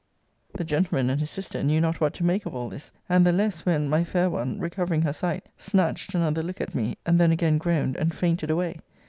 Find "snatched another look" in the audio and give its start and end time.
5.59-6.59